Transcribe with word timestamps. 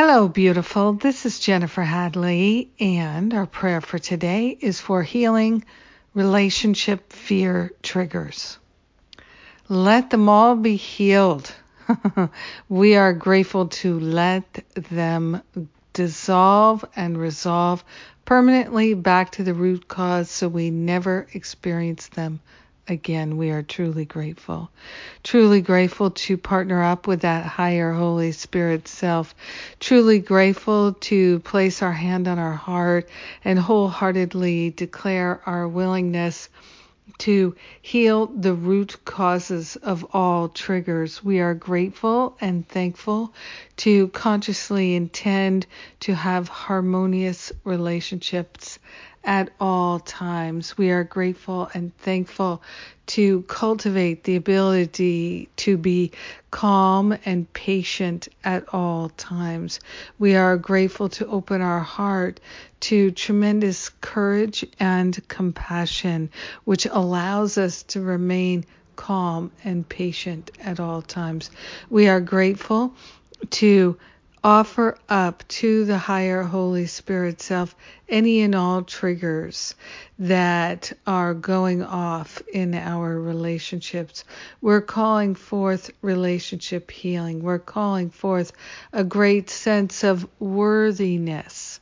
Hello, 0.00 0.28
beautiful. 0.28 0.92
This 0.92 1.26
is 1.26 1.40
Jennifer 1.40 1.82
Hadley, 1.82 2.70
and 2.78 3.34
our 3.34 3.46
prayer 3.46 3.80
for 3.80 3.98
today 3.98 4.56
is 4.60 4.80
for 4.80 5.02
healing 5.02 5.64
relationship 6.14 7.12
fear 7.12 7.72
triggers. 7.82 8.58
Let 9.68 10.10
them 10.10 10.28
all 10.28 10.54
be 10.54 10.76
healed. 10.76 11.52
we 12.68 12.94
are 12.94 13.12
grateful 13.12 13.66
to 13.82 13.98
let 13.98 14.64
them 14.74 15.42
dissolve 15.92 16.84
and 16.94 17.18
resolve 17.18 17.82
permanently 18.24 18.94
back 18.94 19.32
to 19.32 19.42
the 19.42 19.52
root 19.52 19.88
cause 19.88 20.30
so 20.30 20.46
we 20.46 20.70
never 20.70 21.26
experience 21.32 22.06
them 22.06 22.38
again, 22.88 23.36
we 23.36 23.50
are 23.50 23.62
truly 23.62 24.04
grateful. 24.04 24.70
Truly 25.22 25.60
grateful 25.60 26.10
to 26.10 26.36
partner 26.36 26.82
up 26.82 27.06
with 27.06 27.20
that 27.20 27.44
higher 27.46 27.92
Holy 27.92 28.32
Spirit 28.32 28.88
self. 28.88 29.34
Truly 29.78 30.18
grateful 30.18 30.94
to 30.94 31.40
place 31.40 31.82
our 31.82 31.92
hand 31.92 32.26
on 32.26 32.38
our 32.38 32.54
heart 32.54 33.08
and 33.44 33.58
wholeheartedly 33.58 34.70
declare 34.70 35.40
our 35.46 35.68
willingness 35.68 36.48
to 37.18 37.56
heal 37.82 38.26
the 38.26 38.54
root 38.54 38.96
causes 39.04 39.76
of 39.76 40.06
all 40.12 40.48
triggers. 40.48 41.24
We 41.24 41.40
are 41.40 41.54
grateful 41.54 42.36
and 42.40 42.68
thankful 42.68 43.32
to 43.78 44.08
consciously 44.08 44.94
intend 44.94 45.66
to 46.00 46.14
have 46.14 46.48
harmonious 46.48 47.50
relationships 47.64 48.78
at 49.28 49.50
all 49.60 50.00
times. 50.00 50.78
We 50.78 50.90
are 50.90 51.04
grateful 51.04 51.70
and 51.74 51.94
thankful 51.98 52.62
to 53.08 53.42
cultivate 53.42 54.24
the 54.24 54.36
ability 54.36 55.50
to 55.56 55.76
be 55.76 56.12
calm 56.50 57.16
and 57.26 57.52
patient 57.52 58.28
at 58.42 58.64
all 58.72 59.10
times. 59.10 59.80
We 60.18 60.34
are 60.34 60.56
grateful 60.56 61.10
to 61.10 61.26
open 61.26 61.60
our 61.60 61.80
heart 61.80 62.40
to 62.80 63.10
tremendous 63.10 63.90
courage 64.00 64.64
and 64.80 65.20
compassion, 65.28 66.30
which 66.64 66.86
allows 66.86 67.58
us 67.58 67.82
to 67.82 68.00
remain 68.00 68.64
calm 68.96 69.52
and 69.62 69.86
patient 69.86 70.50
at 70.60 70.80
all 70.80 71.02
times. 71.02 71.50
We 71.90 72.08
are 72.08 72.20
grateful 72.22 72.94
to 73.50 73.98
offer 74.44 74.96
up 75.08 75.46
to 75.48 75.84
the 75.84 75.98
higher 75.98 76.42
Holy 76.42 76.86
Spirit 76.86 77.40
self 77.40 77.74
any 78.08 78.40
and 78.40 78.54
all 78.54 78.82
triggers 78.82 79.74
that 80.18 80.92
are 81.06 81.34
going 81.34 81.82
off 81.82 82.40
in 82.52 82.74
our 82.74 83.20
relationships. 83.20 84.24
We're 84.60 84.80
calling 84.80 85.34
forth 85.34 85.90
relationship 86.02 86.90
healing. 86.90 87.42
We're 87.42 87.58
calling 87.58 88.10
forth 88.10 88.52
a 88.92 89.04
great 89.04 89.50
sense 89.50 90.04
of 90.04 90.26
worthiness 90.40 91.80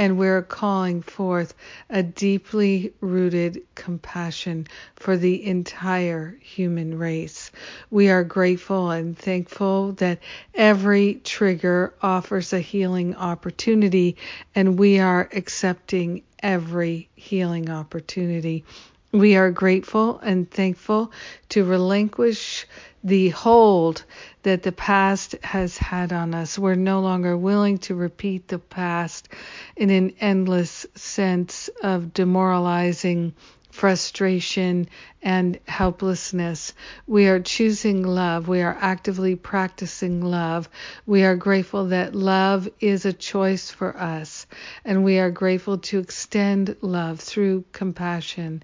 and 0.00 0.16
we're 0.16 0.40
calling 0.40 1.02
forth 1.02 1.52
a 1.90 2.02
deeply 2.02 2.90
rooted 3.02 3.60
compassion 3.74 4.66
for 4.96 5.14
the 5.14 5.44
entire 5.44 6.38
human 6.40 6.96
race. 6.96 7.50
We 7.90 8.08
are 8.08 8.24
grateful 8.24 8.90
and 8.92 9.18
thankful 9.18 9.92
that 9.92 10.20
every 10.54 11.16
trigger 11.16 11.92
offers 12.00 12.54
a 12.54 12.60
healing 12.60 13.14
opportunity, 13.14 14.16
and 14.54 14.78
we 14.78 15.00
are 15.00 15.28
accepting 15.34 16.22
every 16.42 17.10
healing 17.14 17.68
opportunity. 17.68 18.64
We 19.12 19.36
are 19.36 19.50
grateful 19.50 20.18
and 20.20 20.50
thankful 20.50 21.12
to 21.50 21.64
relinquish 21.64 22.66
the 23.02 23.30
hold 23.30 24.04
that 24.42 24.62
the 24.62 24.72
past 24.72 25.34
has 25.42 25.78
had 25.78 26.12
on 26.12 26.34
us. 26.34 26.58
We're 26.58 26.74
no 26.74 27.00
longer 27.00 27.36
willing 27.36 27.78
to 27.78 27.94
repeat 27.94 28.48
the 28.48 28.58
past 28.58 29.28
in 29.76 29.90
an 29.90 30.12
endless 30.20 30.86
sense 30.94 31.68
of 31.82 32.12
demoralizing 32.12 33.34
frustration, 33.70 34.88
and 35.22 35.58
helplessness. 35.66 36.72
We 37.06 37.28
are 37.28 37.40
choosing 37.40 38.02
love. 38.02 38.48
We 38.48 38.62
are 38.62 38.76
actively 38.80 39.36
practicing 39.36 40.22
love. 40.22 40.68
We 41.06 41.24
are 41.24 41.36
grateful 41.36 41.88
that 41.88 42.14
love 42.14 42.68
is 42.80 43.04
a 43.04 43.12
choice 43.12 43.70
for 43.70 43.96
us, 43.96 44.46
and 44.84 45.04
we 45.04 45.18
are 45.18 45.30
grateful 45.30 45.78
to 45.78 45.98
extend 45.98 46.76
love 46.80 47.20
through 47.20 47.64
compassion. 47.72 48.62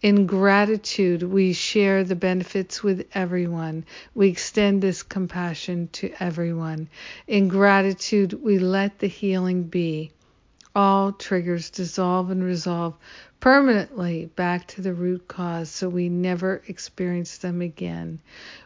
In 0.00 0.26
gratitude, 0.26 1.22
we 1.22 1.52
share 1.52 2.04
the 2.04 2.16
benefits 2.16 2.82
with 2.82 3.06
everyone. 3.14 3.84
We 4.14 4.28
extend 4.28 4.80
this 4.80 5.02
compassion 5.02 5.88
to 5.92 6.12
everyone. 6.20 6.88
In 7.26 7.48
gratitude, 7.48 8.32
we 8.32 8.58
let 8.58 8.98
the 8.98 9.08
healing 9.08 9.64
be 9.64 10.12
all 10.78 11.10
triggers 11.10 11.70
dissolve 11.70 12.30
and 12.30 12.44
resolve 12.44 12.94
permanently 13.40 14.26
back 14.26 14.64
to 14.64 14.80
the 14.80 14.94
root 14.94 15.26
cause 15.26 15.68
so 15.68 15.88
we 15.88 16.08
never 16.08 16.62
experience 16.68 17.38
them 17.38 17.60
again. 17.60 18.20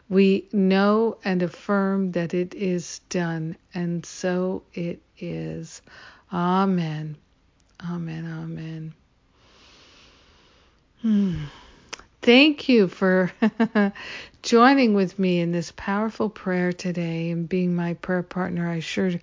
We 0.09 0.47
know 0.53 1.17
and 1.25 1.41
affirm 1.41 2.11
that 2.11 2.35
it 2.35 2.53
is 2.53 2.99
done, 3.09 3.55
and 3.73 4.05
so 4.05 4.61
it 4.75 5.01
is. 5.17 5.81
Amen. 6.31 7.17
Amen. 7.83 8.25
Amen. 8.25 8.93
Hmm. 11.01 11.45
Thank 12.21 12.69
you 12.69 12.89
for 12.89 13.31
joining 14.43 14.93
with 14.93 15.17
me 15.17 15.39
in 15.39 15.51
this 15.51 15.73
powerful 15.75 16.29
prayer 16.29 16.71
today 16.71 17.31
and 17.31 17.49
being 17.49 17.75
my 17.75 17.95
prayer 17.95 18.21
partner. 18.21 18.69
I 18.69 18.81
sure 18.81 19.13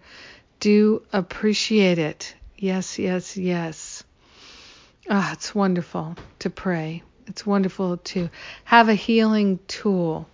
do 0.59 1.03
appreciate 1.13 2.01
it. 2.01 2.35
Yes, 2.61 2.99
yes, 2.99 3.39
yes. 3.39 4.05
Ah, 5.09 5.33
it's 5.33 5.55
wonderful 5.55 6.15
to 6.41 6.51
pray. 6.51 7.03
It's 7.27 7.47
wonderful 7.47 7.97
to 7.97 8.29
have 8.65 8.91
a 8.91 8.95
healing 8.95 9.61
tool. 9.67 10.29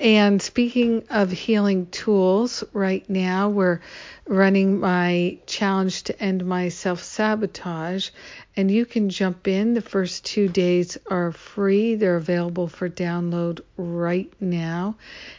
And 0.00 0.40
speaking 0.40 1.04
of 1.10 1.30
healing 1.30 1.84
tools, 1.90 2.64
right 2.72 3.08
now 3.10 3.50
we're 3.50 3.80
running 4.26 4.80
my 4.80 5.36
challenge 5.44 6.04
to 6.04 6.18
end 6.18 6.46
my 6.46 6.70
self 6.70 7.02
sabotage. 7.02 8.08
And 8.56 8.70
you 8.70 8.86
can 8.86 9.10
jump 9.10 9.46
in. 9.46 9.74
The 9.74 9.82
first 9.82 10.24
two 10.24 10.48
days 10.48 10.96
are 11.10 11.32
free, 11.32 11.96
they're 11.96 12.16
available 12.16 12.66
for 12.66 12.88
download 12.88 13.60
right 13.76 14.32
now. 14.40 14.96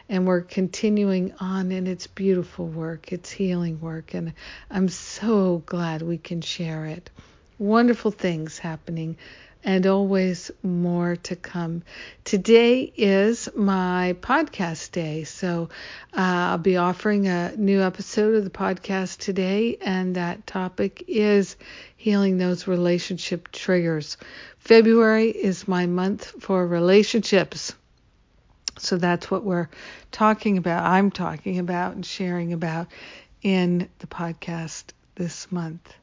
And 0.08 0.28
we're 0.28 0.42
continuing 0.42 1.34
on, 1.40 1.72
and 1.72 1.88
it's 1.88 2.06
beautiful 2.06 2.68
work, 2.68 3.12
it's 3.12 3.32
healing 3.32 3.82
work. 3.82 4.14
And 4.14 4.34
I'm 4.70 4.90
so 4.90 5.64
glad 5.66 6.04
we 6.04 6.20
can 6.20 6.42
share 6.42 6.86
it. 6.86 7.10
Wonderful 7.58 8.12
things 8.12 8.60
happening 8.60 9.18
and 9.64 9.86
always 9.86 10.52
more 10.64 11.16
to 11.16 11.36
come. 11.36 11.84
Today 12.24 12.92
is 12.96 13.50
my 13.56 14.16
podcast 14.22 14.92
day, 14.92 15.24
so 15.24 15.70
uh, 16.14 16.52
I'll 16.52 16.58
be 16.58 16.78
offering 16.78 17.28
a 17.28 17.56
new 17.56 17.82
episode 17.82 18.36
of 18.36 18.44
the 18.44 18.50
podcast 18.50 19.18
today, 19.20 19.78
and 19.82 20.16
that 20.16 20.48
topic 20.48 21.04
is 21.08 21.56
healing 21.96 22.38
those 22.38 22.68
relationship 22.68 23.52
triggers. 23.52 24.18
February 24.58 25.30
is 25.30 25.68
my 25.68 25.86
month 25.86 26.34
for 26.40 26.66
relationships. 26.66 27.74
So 28.78 28.98
that's 28.98 29.30
what 29.30 29.44
we're 29.44 29.70
talking 30.12 30.58
about. 30.58 30.84
I'm 30.84 31.12
talking 31.12 31.60
about 31.60 31.94
and 31.94 32.06
sharing 32.06 32.54
about 32.54 32.88
in 33.44 33.90
the 34.00 34.08
podcast 34.08 34.86
this 35.16 35.52
month. 35.52 35.94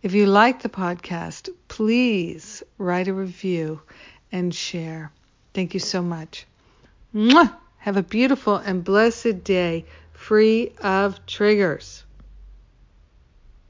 If 0.00 0.14
you 0.14 0.26
like 0.26 0.62
the 0.62 0.68
podcast, 0.68 1.48
please 1.66 2.62
write 2.78 3.08
a 3.08 3.12
review 3.12 3.82
and 4.30 4.54
share. 4.54 5.10
Thank 5.54 5.74
you 5.74 5.80
so 5.80 6.02
much. 6.02 6.46
Mwah! 7.12 7.52
Have 7.78 7.96
a 7.96 8.02
beautiful 8.04 8.56
and 8.56 8.84
blessed 8.84 9.42
day 9.42 9.86
free 10.12 10.72
of 10.80 11.26
triggers. 11.26 12.04